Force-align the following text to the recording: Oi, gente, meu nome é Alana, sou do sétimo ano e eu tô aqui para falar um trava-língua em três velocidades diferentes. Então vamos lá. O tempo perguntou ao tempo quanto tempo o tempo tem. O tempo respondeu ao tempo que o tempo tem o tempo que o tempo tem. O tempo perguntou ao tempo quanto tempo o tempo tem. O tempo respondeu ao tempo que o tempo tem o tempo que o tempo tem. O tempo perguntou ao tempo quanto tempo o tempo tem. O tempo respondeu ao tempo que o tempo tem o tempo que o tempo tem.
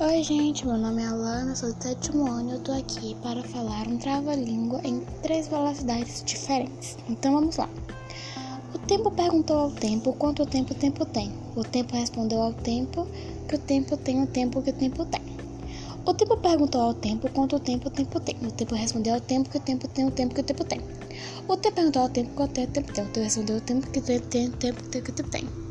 Oi, 0.00 0.24
gente, 0.24 0.66
meu 0.66 0.76
nome 0.76 1.04
é 1.04 1.06
Alana, 1.06 1.54
sou 1.54 1.72
do 1.72 1.80
sétimo 1.80 2.28
ano 2.28 2.50
e 2.50 2.52
eu 2.54 2.60
tô 2.60 2.72
aqui 2.72 3.14
para 3.22 3.40
falar 3.44 3.86
um 3.86 3.96
trava-língua 3.96 4.80
em 4.82 4.98
três 5.22 5.46
velocidades 5.46 6.20
diferentes. 6.24 6.98
Então 7.08 7.32
vamos 7.32 7.56
lá. 7.56 7.68
O 8.74 8.78
tempo 8.80 9.08
perguntou 9.12 9.56
ao 9.56 9.70
tempo 9.70 10.12
quanto 10.14 10.44
tempo 10.46 10.72
o 10.72 10.76
tempo 10.76 11.06
tem. 11.06 11.32
O 11.54 11.62
tempo 11.62 11.94
respondeu 11.94 12.42
ao 12.42 12.52
tempo 12.52 13.06
que 13.48 13.54
o 13.54 13.58
tempo 13.58 13.96
tem 13.96 14.20
o 14.20 14.26
tempo 14.26 14.60
que 14.62 14.70
o 14.70 14.72
tempo 14.72 15.04
tem. 15.04 15.22
O 16.04 16.12
tempo 16.12 16.36
perguntou 16.38 16.80
ao 16.80 16.94
tempo 16.94 17.30
quanto 17.30 17.60
tempo 17.60 17.86
o 17.86 17.90
tempo 17.92 18.18
tem. 18.18 18.36
O 18.42 18.50
tempo 18.50 18.74
respondeu 18.74 19.14
ao 19.14 19.20
tempo 19.20 19.48
que 19.48 19.58
o 19.58 19.60
tempo 19.60 19.86
tem 19.86 20.06
o 20.06 20.10
tempo 20.10 20.34
que 20.34 20.40
o 20.40 20.44
tempo 20.44 20.64
tem. 20.64 20.80
O 21.46 21.56
tempo 21.56 21.72
perguntou 21.72 22.02
ao 22.02 22.08
tempo 22.08 22.34
quanto 22.34 22.54
tempo 22.54 22.80
o 22.80 22.82
tempo 22.82 22.92
tem. 22.92 22.98
O 22.98 23.00
tempo 23.00 23.20
respondeu 23.20 23.54
ao 23.54 23.60
tempo 23.60 23.90
que 23.92 24.00
o 24.00 24.02
tempo 24.02 24.26
tem 24.26 24.48
o 24.48 24.50
tempo 24.50 24.82
que 24.82 24.98
o 24.98 25.14
tempo 25.14 25.30
tem. 25.30 25.63